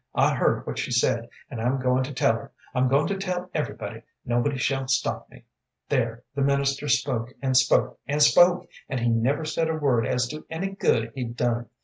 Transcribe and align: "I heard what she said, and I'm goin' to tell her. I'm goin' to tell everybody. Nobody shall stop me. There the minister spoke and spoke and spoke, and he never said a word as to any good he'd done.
"I 0.15 0.33
heard 0.33 0.65
what 0.65 0.79
she 0.79 0.89
said, 0.89 1.29
and 1.51 1.61
I'm 1.61 1.79
goin' 1.79 2.03
to 2.05 2.11
tell 2.11 2.33
her. 2.33 2.51
I'm 2.73 2.87
goin' 2.87 3.05
to 3.05 3.17
tell 3.19 3.51
everybody. 3.53 4.01
Nobody 4.25 4.57
shall 4.57 4.87
stop 4.87 5.29
me. 5.29 5.43
There 5.89 6.23
the 6.33 6.41
minister 6.41 6.87
spoke 6.87 7.29
and 7.39 7.55
spoke 7.55 7.99
and 8.07 8.19
spoke, 8.19 8.67
and 8.89 8.99
he 8.99 9.09
never 9.09 9.45
said 9.45 9.69
a 9.69 9.75
word 9.75 10.07
as 10.07 10.27
to 10.29 10.43
any 10.49 10.69
good 10.71 11.11
he'd 11.13 11.37
done. 11.37 11.69